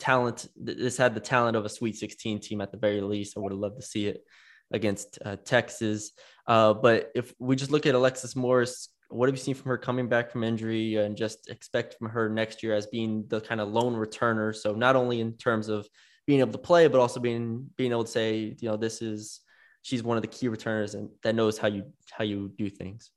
talent. 0.00 0.48
This 0.56 0.96
had 0.96 1.14
the 1.14 1.20
talent 1.20 1.56
of 1.56 1.64
a 1.64 1.68
Sweet 1.68 1.96
16 1.96 2.40
team 2.40 2.60
at 2.60 2.72
the 2.72 2.78
very 2.78 3.00
least. 3.00 3.36
I 3.36 3.40
would 3.40 3.52
have 3.52 3.60
loved 3.60 3.80
to 3.80 3.86
see 3.86 4.06
it 4.06 4.24
against 4.72 5.18
uh, 5.24 5.36
Texas. 5.44 6.12
Uh, 6.46 6.74
but 6.74 7.10
if 7.14 7.32
we 7.38 7.56
just 7.56 7.70
look 7.70 7.86
at 7.86 7.94
Alexis 7.94 8.36
Morris, 8.36 8.88
what 9.08 9.28
have 9.28 9.34
you 9.34 9.42
seen 9.42 9.54
from 9.54 9.68
her 9.68 9.78
coming 9.78 10.08
back 10.08 10.30
from 10.30 10.44
injury 10.44 10.96
and 10.96 11.16
just 11.16 11.48
expect 11.48 11.94
from 11.94 12.08
her 12.10 12.28
next 12.28 12.62
year 12.62 12.74
as 12.74 12.86
being 12.86 13.24
the 13.28 13.40
kind 13.40 13.60
of 13.60 13.68
lone 13.68 13.94
returner? 13.94 14.54
So 14.54 14.74
not 14.74 14.96
only 14.96 15.20
in 15.20 15.34
terms 15.34 15.68
of 15.68 15.88
being 16.26 16.40
able 16.40 16.52
to 16.52 16.58
play, 16.58 16.86
but 16.86 17.00
also 17.00 17.18
being 17.20 17.68
being 17.76 17.90
able 17.90 18.04
to 18.04 18.10
say, 18.10 18.56
you 18.58 18.68
know, 18.68 18.76
this 18.76 19.02
is 19.02 19.40
she's 19.82 20.02
one 20.02 20.16
of 20.16 20.22
the 20.22 20.28
key 20.28 20.48
returners 20.48 20.94
and 20.94 21.08
that 21.22 21.34
knows 21.34 21.58
how 21.58 21.68
you 21.68 21.92
how 22.12 22.24
you 22.24 22.52
do 22.56 22.70
things. 22.70 23.10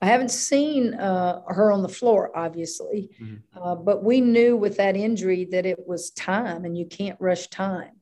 I 0.00 0.06
haven't 0.06 0.30
seen 0.30 0.94
uh, 0.94 1.42
her 1.48 1.72
on 1.72 1.82
the 1.82 1.88
floor, 1.88 2.30
obviously, 2.36 3.10
mm-hmm. 3.20 3.58
uh, 3.60 3.74
but 3.74 4.04
we 4.04 4.20
knew 4.20 4.56
with 4.56 4.76
that 4.76 4.96
injury 4.96 5.48
that 5.50 5.66
it 5.66 5.88
was 5.88 6.10
time, 6.10 6.64
and 6.64 6.78
you 6.78 6.86
can't 6.86 7.20
rush 7.20 7.48
time. 7.48 7.97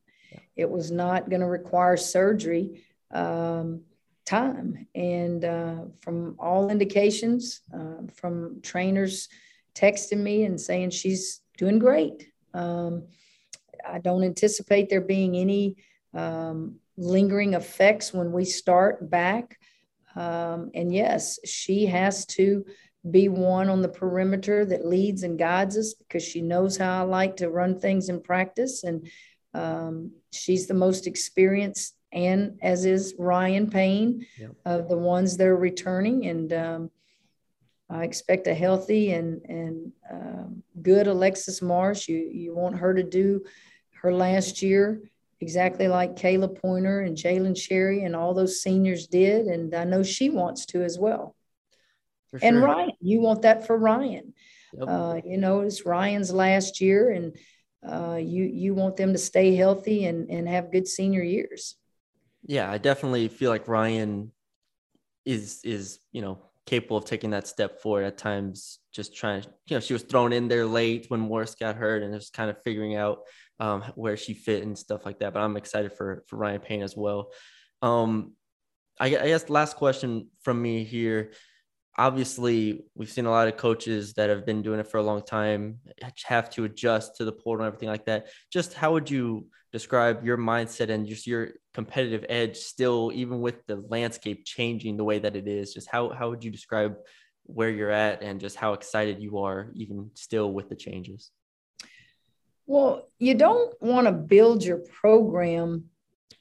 It 0.57 0.69
was 0.69 0.91
not 0.91 1.29
going 1.29 1.41
to 1.41 1.47
require 1.47 1.95
surgery 1.95 2.83
um, 3.11 3.81
time. 4.25 4.87
And 4.93 5.45
uh, 5.45 5.75
from 6.01 6.35
all 6.39 6.69
indications, 6.69 7.61
uh, 7.73 8.07
from 8.13 8.59
trainers 8.61 9.29
texting 9.75 10.19
me 10.19 10.43
and 10.43 10.59
saying 10.59 10.89
she's 10.89 11.41
doing 11.57 11.79
great. 11.79 12.31
Um, 12.53 13.03
I 13.87 13.99
don't 13.99 14.23
anticipate 14.23 14.89
there 14.89 15.01
being 15.01 15.35
any 15.35 15.77
um, 16.13 16.75
lingering 16.97 17.53
effects 17.53 18.13
when 18.13 18.31
we 18.31 18.43
start 18.43 19.09
back. 19.09 19.59
Um, 20.15 20.71
and 20.73 20.93
yes, 20.93 21.39
she 21.45 21.85
has 21.85 22.25
to 22.27 22.65
be 23.09 23.29
one 23.29 23.69
on 23.69 23.81
the 23.81 23.87
perimeter 23.87 24.65
that 24.65 24.85
leads 24.85 25.23
and 25.23 25.37
guides 25.37 25.77
us 25.77 25.93
because 25.93 26.23
she 26.23 26.41
knows 26.41 26.75
how 26.75 26.99
I 26.99 27.03
like 27.03 27.37
to 27.37 27.49
run 27.49 27.79
things 27.79 28.09
in 28.09 28.21
practice. 28.21 28.83
And 28.83 29.07
um, 29.57 30.11
she's 30.31 30.67
the 30.67 30.73
most 30.73 31.07
experienced, 31.07 31.95
and 32.11 32.57
as 32.61 32.85
is 32.85 33.15
Ryan 33.17 33.69
Payne, 33.69 34.25
yep. 34.39 34.51
of 34.65 34.87
the 34.87 34.97
ones 34.97 35.37
that 35.37 35.47
are 35.47 35.57
returning. 35.57 36.27
And 36.27 36.53
um, 36.53 36.91
I 37.89 38.03
expect 38.03 38.47
a 38.47 38.53
healthy 38.53 39.11
and 39.11 39.41
and 39.45 39.91
um, 40.11 40.63
good 40.81 41.07
Alexis 41.07 41.61
Morris. 41.61 42.07
You 42.07 42.17
you 42.17 42.55
want 42.55 42.77
her 42.77 42.93
to 42.93 43.03
do 43.03 43.43
her 44.01 44.13
last 44.13 44.61
year 44.61 45.01
exactly 45.39 45.87
like 45.87 46.15
Khayla 46.15 46.59
Pointer 46.59 47.01
and 47.01 47.15
Jailin 47.15 47.55
Cherry 47.55 48.03
and 48.03 48.15
all 48.15 48.33
those 48.33 48.61
seniors 48.61 49.07
did, 49.07 49.47
and 49.47 49.73
I 49.73 49.83
know 49.83 50.03
she 50.03 50.29
wants 50.29 50.65
to 50.67 50.83
as 50.83 50.97
well. 50.97 51.35
Sure. 52.31 52.39
And 52.43 52.61
Ryan, 52.61 52.91
you 52.99 53.21
want 53.21 53.43
that 53.43 53.65
for 53.65 53.77
Ryan. 53.77 54.33
Yep. 54.73 54.87
Uh, 54.87 55.21
you 55.23 55.37
know, 55.37 55.61
it's 55.61 55.85
Ryan's 55.85 56.31
last 56.31 56.81
year, 56.81 57.11
and 57.11 57.35
uh, 57.87 58.17
you 58.17 58.43
you 58.43 58.73
want 58.73 58.97
them 58.97 59.13
to 59.13 59.19
stay 59.19 59.55
healthy 59.55 60.05
and 60.05 60.29
and 60.29 60.47
have 60.47 60.71
good 60.71 60.87
senior 60.87 61.23
years. 61.23 61.75
Yeah, 62.45 62.71
I 62.71 62.77
definitely 62.77 63.27
feel 63.27 63.49
like 63.49 63.67
Ryan 63.67 64.31
is 65.25 65.61
is 65.63 65.99
you 66.11 66.21
know 66.21 66.39
capable 66.65 66.97
of 66.97 67.05
taking 67.05 67.29
that 67.31 67.47
step 67.47 67.81
forward 67.81 68.03
at 68.03 68.17
times. 68.17 68.79
Just 68.91 69.15
trying, 69.15 69.43
you 69.67 69.75
know, 69.75 69.79
she 69.79 69.93
was 69.93 70.03
thrown 70.03 70.33
in 70.33 70.47
there 70.47 70.65
late 70.65 71.05
when 71.09 71.19
Morris 71.19 71.55
got 71.55 71.75
hurt, 71.75 72.03
and 72.03 72.13
just 72.13 72.33
kind 72.33 72.49
of 72.49 72.61
figuring 72.63 72.95
out 72.95 73.19
um, 73.59 73.83
where 73.95 74.17
she 74.17 74.33
fit 74.33 74.63
and 74.63 74.77
stuff 74.77 75.05
like 75.05 75.19
that. 75.19 75.33
But 75.33 75.41
I'm 75.41 75.57
excited 75.57 75.93
for 75.93 76.23
for 76.27 76.37
Ryan 76.37 76.61
Payne 76.61 76.81
as 76.83 76.95
well. 76.95 77.31
Um, 77.81 78.33
I, 78.99 79.05
I 79.05 79.27
guess 79.27 79.49
last 79.49 79.75
question 79.75 80.29
from 80.41 80.61
me 80.61 80.83
here 80.83 81.31
obviously 81.97 82.85
we've 82.95 83.09
seen 83.09 83.25
a 83.25 83.31
lot 83.31 83.47
of 83.47 83.57
coaches 83.57 84.13
that 84.13 84.29
have 84.29 84.45
been 84.45 84.61
doing 84.61 84.79
it 84.79 84.87
for 84.87 84.97
a 84.97 85.03
long 85.03 85.23
time 85.23 85.79
have 86.25 86.49
to 86.51 86.63
adjust 86.63 87.15
to 87.17 87.25
the 87.25 87.31
portal 87.31 87.65
and 87.65 87.73
everything 87.73 87.89
like 87.89 88.05
that. 88.05 88.27
Just 88.51 88.73
how 88.73 88.93
would 88.93 89.09
you 89.09 89.47
describe 89.71 90.23
your 90.23 90.37
mindset 90.37 90.89
and 90.89 91.07
just 91.07 91.27
your 91.27 91.49
competitive 91.73 92.25
edge 92.29 92.57
still 92.57 93.11
even 93.13 93.41
with 93.41 93.65
the 93.65 93.77
landscape 93.89 94.45
changing 94.45 94.95
the 94.95 95.03
way 95.03 95.19
that 95.19 95.35
it 95.35 95.47
is? 95.47 95.73
Just 95.73 95.89
how, 95.89 96.09
how 96.09 96.29
would 96.29 96.43
you 96.43 96.51
describe 96.51 96.97
where 97.43 97.69
you're 97.69 97.91
at 97.91 98.21
and 98.21 98.39
just 98.39 98.57
how 98.57 98.73
excited 98.73 99.21
you 99.21 99.39
are 99.39 99.71
even 99.75 100.11
still 100.13 100.51
with 100.51 100.69
the 100.69 100.75
changes? 100.75 101.31
Well 102.67 103.09
you 103.17 103.33
don't 103.33 103.73
want 103.81 104.05
to 104.05 104.13
build 104.13 104.63
your 104.63 104.77
program 104.77 105.85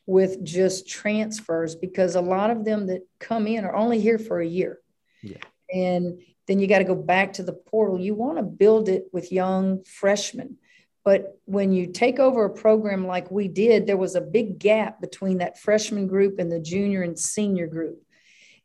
with 0.05 0.45
just 0.45 0.87
transfers 0.89 1.75
because 1.75 2.15
a 2.15 2.21
lot 2.21 2.51
of 2.51 2.65
them 2.65 2.87
that 2.89 3.01
come 3.19 3.47
in 3.47 3.65
are 3.65 3.75
only 3.75 4.01
here 4.01 4.19
for 4.19 4.41
a 4.41 4.47
year 4.47 4.81
yeah. 5.23 5.39
And 5.73 6.21
then 6.47 6.59
you 6.59 6.67
got 6.67 6.79
to 6.79 6.85
go 6.85 6.95
back 6.95 7.35
to 7.35 7.43
the 7.43 7.53
portal. 7.53 8.01
You 8.01 8.15
want 8.15 8.39
to 8.39 8.43
build 8.43 8.89
it 8.89 9.07
with 9.13 9.33
young 9.33 9.83
freshmen. 9.85 10.59
But 11.05 11.39
when 11.45 11.73
you 11.73 11.87
take 11.87 12.19
over 12.19 12.45
a 12.45 12.51
program 12.51 13.07
like 13.07 13.31
we 13.31 13.47
did, 13.47 13.87
there 13.87 13.97
was 13.97 14.17
a 14.17 14.21
big 14.21 14.59
gap 14.59 15.01
between 15.01 15.39
that 15.39 15.59
freshman 15.59 16.09
group 16.09 16.39
and 16.39 16.51
the 16.51 16.61
junior 16.61 17.03
and 17.03 17.19
senior 17.19 17.67
group. 17.69 18.03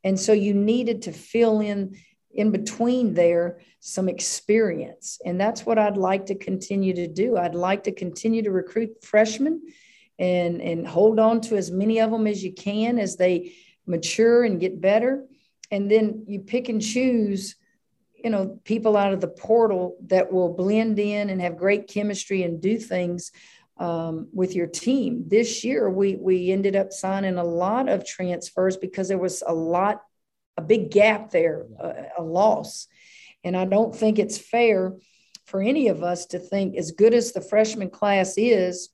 And 0.04 0.20
so 0.20 0.34
you 0.34 0.54
needed 0.54 1.04
to 1.04 1.12
fill 1.12 1.60
in 1.60 1.98
in 2.34 2.52
between 2.52 3.14
there 3.14 3.60
some 3.80 4.08
experience. 4.10 5.20
And 5.26 5.40
that's 5.40 5.66
what 5.66 5.78
I'd 5.78 5.98
like 5.98 6.28
to 6.28 6.36
continue 6.36 6.94
to 6.96 7.08
do. 7.08 7.38
I'd 7.38 7.56
like 7.56 7.84
to 7.84 7.92
continue 7.92 8.42
to 8.44 8.52
recruit 8.52 9.04
freshmen 9.04 9.62
and, 10.18 10.62
and 10.62 10.88
hold 10.88 11.20
on 11.20 11.42
to 11.42 11.58
as 11.58 11.72
many 11.72 12.00
of 12.00 12.12
them 12.12 12.26
as 12.26 12.44
you 12.44 12.54
can 12.54 13.00
as 13.00 13.18
they 13.18 13.54
mature 13.86 14.44
and 14.44 14.60
get 14.60 14.80
better 14.80 15.26
and 15.72 15.90
then 15.90 16.26
you 16.28 16.40
pick 16.40 16.70
and 16.70 16.82
choose 16.82 17.56
you 18.16 18.30
know 18.30 18.60
people 18.64 18.96
out 18.96 19.14
of 19.14 19.22
the 19.22 19.28
portal 19.28 19.98
that 20.08 20.32
will 20.32 20.54
blend 20.54 21.00
in 21.00 21.30
and 21.30 21.42
have 21.42 21.58
great 21.58 21.88
chemistry 21.88 22.44
and 22.44 22.62
do 22.62 22.78
things 22.78 23.32
um, 23.78 24.28
with 24.32 24.54
your 24.54 24.68
team. 24.68 25.24
This 25.28 25.64
year 25.64 25.90
we 25.90 26.16
we 26.16 26.52
ended 26.52 26.76
up 26.76 26.92
signing 26.92 27.38
a 27.38 27.44
lot 27.44 27.90
of 27.90 28.06
transfers 28.06 28.78
because 28.78 29.08
there 29.08 29.18
was 29.18 29.44
a 29.46 29.54
lot 29.54 30.02
a 30.58 30.62
big 30.62 30.92
gap 30.92 31.32
there 31.32 31.66
a, 31.80 32.06
a 32.20 32.24
loss. 32.24 32.88
And 33.44 33.58
i 33.58 33.66
don't 33.66 33.96
think 33.96 34.20
it's 34.20 34.38
fair 34.38 34.98
for 35.46 35.62
any 35.62 35.90
of 35.90 36.02
us 36.02 36.26
to 36.28 36.40
think, 36.40 36.78
as 36.78 36.92
good 36.92 37.14
as 37.14 37.34
the 37.34 37.42
freshman 37.42 37.90
class 37.90 38.36
is, 38.38 38.90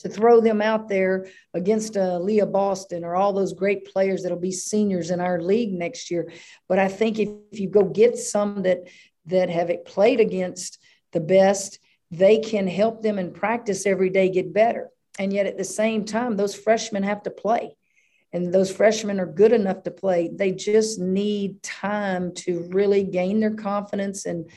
to 0.00 0.08
throw 0.08 0.40
them 0.40 0.60
out 0.60 0.88
there 0.88 1.26
against 1.54 1.96
uh, 1.96 2.18
Leah 2.18 2.46
Boston 2.46 3.04
or 3.04 3.14
all 3.14 3.32
those 3.32 3.52
great 3.52 3.90
players 3.92 4.22
that'll 4.22 4.38
be 4.38 4.52
seniors 4.52 5.10
in 5.10 5.20
our 5.20 5.40
league 5.40 5.72
next 5.72 6.10
year. 6.10 6.32
But 6.68 6.78
I 6.78 6.88
think 6.88 7.18
if, 7.18 7.28
if 7.52 7.60
you 7.60 7.68
go 7.68 7.84
get 7.84 8.16
some 8.16 8.62
that 8.62 8.88
that 9.26 9.50
have 9.50 9.84
played 9.84 10.20
against 10.20 10.78
the 11.12 11.20
best, 11.20 11.78
they 12.10 12.38
can 12.38 12.66
help 12.66 13.02
them 13.02 13.18
in 13.18 13.32
practice 13.32 13.86
every 13.86 14.10
day 14.10 14.30
get 14.30 14.52
better. 14.52 14.90
And 15.18 15.32
yet 15.32 15.46
at 15.46 15.58
the 15.58 15.64
same 15.64 16.04
time, 16.04 16.36
those 16.36 16.54
freshmen 16.54 17.02
have 17.02 17.22
to 17.24 17.30
play. 17.30 17.76
And 18.32 18.52
those 18.54 18.72
freshmen 18.72 19.20
are 19.20 19.26
good 19.26 19.52
enough 19.52 19.82
to 19.82 19.90
play. 19.90 20.30
They 20.32 20.52
just 20.52 21.00
need 21.00 21.62
time 21.62 22.32
to 22.36 22.68
really 22.70 23.02
gain 23.02 23.40
their 23.40 23.54
confidence 23.54 24.24
and 24.24 24.50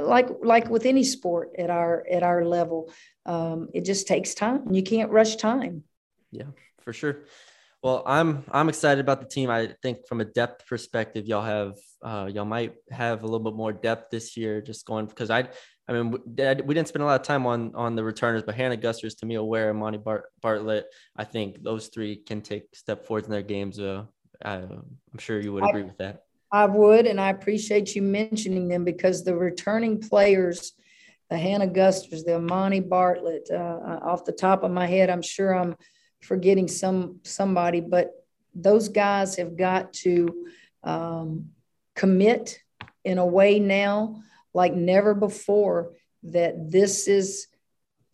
like 0.00 0.28
like 0.42 0.68
with 0.68 0.86
any 0.86 1.04
sport 1.04 1.50
at 1.58 1.70
our 1.70 2.06
at 2.10 2.22
our 2.22 2.44
level 2.44 2.90
um, 3.26 3.68
it 3.74 3.84
just 3.84 4.06
takes 4.06 4.34
time. 4.34 4.72
You 4.72 4.82
can't 4.82 5.10
rush 5.10 5.36
time. 5.36 5.84
Yeah 6.30 6.46
for 6.88 6.92
sure. 6.94 7.24
Well 7.82 8.02
i'm 8.06 8.44
i'm 8.50 8.68
excited 8.68 9.00
about 9.00 9.20
the 9.20 9.28
team. 9.28 9.50
I 9.50 9.74
think 9.82 10.08
from 10.08 10.20
a 10.20 10.24
depth 10.24 10.66
perspective 10.66 11.26
y'all 11.26 11.42
have 11.42 11.74
uh, 12.02 12.28
y'all 12.32 12.44
might 12.44 12.74
have 12.90 13.22
a 13.22 13.26
little 13.26 13.46
bit 13.50 13.54
more 13.54 13.72
depth 13.72 14.10
this 14.10 14.36
year 14.36 14.60
just 14.60 14.86
going 14.86 15.06
because 15.06 15.30
i 15.30 15.48
i 15.88 15.92
mean 15.92 16.10
we, 16.10 16.18
we 16.66 16.74
didn't 16.74 16.88
spend 16.88 17.02
a 17.02 17.06
lot 17.06 17.20
of 17.20 17.26
time 17.26 17.44
on 17.46 17.74
on 17.74 17.96
the 17.96 18.04
returners 18.04 18.42
but 18.44 18.54
hannah 18.54 18.76
gusters 18.76 19.16
Tamia 19.16 19.44
Ware 19.44 19.70
and 19.70 19.78
monty 19.78 19.98
Bart, 19.98 20.26
bartlett 20.40 20.86
i 21.16 21.24
think 21.24 21.62
those 21.62 21.88
three 21.88 22.16
can 22.16 22.40
take 22.40 22.64
step 22.74 23.04
forwards 23.04 23.26
in 23.26 23.32
their 23.32 23.42
games 23.42 23.80
uh, 23.80 24.04
I, 24.44 24.54
i'm 24.56 25.18
sure 25.18 25.40
you 25.40 25.52
would 25.54 25.64
agree 25.64 25.82
I, 25.82 25.86
with 25.86 25.98
that 25.98 26.22
I 26.50 26.64
would, 26.64 27.06
and 27.06 27.20
I 27.20 27.30
appreciate 27.30 27.94
you 27.94 28.02
mentioning 28.02 28.68
them 28.68 28.84
because 28.84 29.22
the 29.22 29.36
returning 29.36 30.00
players, 30.00 30.72
the 31.28 31.36
Hannah 31.36 31.66
Gusters, 31.66 32.24
the 32.24 32.36
Amani 32.36 32.80
Bartlett, 32.80 33.48
uh, 33.50 33.54
uh, 33.54 34.00
off 34.02 34.24
the 34.24 34.32
top 34.32 34.62
of 34.62 34.70
my 34.70 34.86
head, 34.86 35.10
I'm 35.10 35.22
sure 35.22 35.54
I'm 35.54 35.76
forgetting 36.22 36.68
some 36.68 37.20
somebody, 37.22 37.80
but 37.80 38.10
those 38.54 38.88
guys 38.88 39.36
have 39.36 39.56
got 39.56 39.92
to 39.92 40.46
um, 40.82 41.50
commit 41.94 42.58
in 43.04 43.18
a 43.18 43.26
way 43.26 43.60
now 43.60 44.22
like 44.54 44.74
never 44.74 45.14
before 45.14 45.92
that 46.22 46.70
this 46.70 47.06
is 47.08 47.46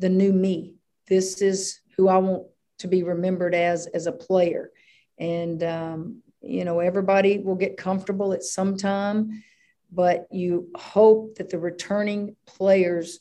the 0.00 0.08
new 0.08 0.32
me. 0.32 0.74
This 1.06 1.40
is 1.40 1.80
who 1.96 2.08
I 2.08 2.18
want 2.18 2.46
to 2.78 2.88
be 2.88 3.02
remembered 3.02 3.54
as 3.54 3.86
as 3.86 4.06
a 4.06 4.12
player, 4.12 4.70
and 5.18 5.62
um, 5.62 6.22
you 6.44 6.64
know 6.64 6.80
everybody 6.80 7.38
will 7.38 7.54
get 7.54 7.76
comfortable 7.76 8.32
at 8.32 8.42
some 8.42 8.76
time 8.76 9.42
but 9.90 10.26
you 10.32 10.70
hope 10.76 11.36
that 11.36 11.50
the 11.50 11.58
returning 11.58 12.36
players 12.46 13.20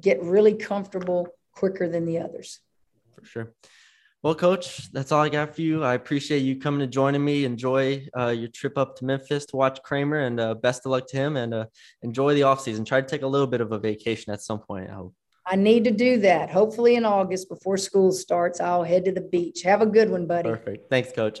get 0.00 0.22
really 0.22 0.54
comfortable 0.54 1.28
quicker 1.52 1.88
than 1.88 2.04
the 2.04 2.18
others 2.18 2.60
for 3.14 3.24
sure 3.24 3.52
well 4.22 4.34
coach 4.34 4.90
that's 4.92 5.12
all 5.12 5.22
i 5.22 5.28
got 5.28 5.54
for 5.54 5.62
you 5.62 5.82
i 5.82 5.94
appreciate 5.94 6.40
you 6.40 6.56
coming 6.56 6.82
and 6.82 6.92
joining 6.92 7.24
me 7.24 7.44
enjoy 7.44 8.06
uh, 8.18 8.28
your 8.28 8.48
trip 8.48 8.78
up 8.78 8.96
to 8.96 9.04
memphis 9.04 9.46
to 9.46 9.56
watch 9.56 9.80
kramer 9.82 10.20
and 10.20 10.38
uh, 10.38 10.54
best 10.54 10.86
of 10.86 10.92
luck 10.92 11.06
to 11.08 11.16
him 11.16 11.36
and 11.36 11.52
uh, 11.52 11.66
enjoy 12.02 12.34
the 12.34 12.42
offseason 12.42 12.86
try 12.86 13.00
to 13.00 13.06
take 13.06 13.22
a 13.22 13.26
little 13.26 13.46
bit 13.46 13.60
of 13.60 13.72
a 13.72 13.78
vacation 13.78 14.32
at 14.32 14.40
some 14.40 14.58
point 14.58 14.88
i 14.90 14.94
hope 14.94 15.14
I 15.50 15.56
need 15.56 15.84
to 15.84 15.90
do 15.90 16.18
that. 16.18 16.50
Hopefully, 16.50 16.96
in 16.96 17.06
August 17.06 17.48
before 17.48 17.78
school 17.78 18.12
starts, 18.12 18.60
I'll 18.60 18.82
head 18.82 19.06
to 19.06 19.12
the 19.12 19.22
beach. 19.22 19.62
Have 19.62 19.80
a 19.80 19.86
good 19.86 20.10
one, 20.10 20.26
buddy. 20.26 20.50
Perfect. 20.50 20.90
Thanks, 20.90 21.10
coach. 21.10 21.40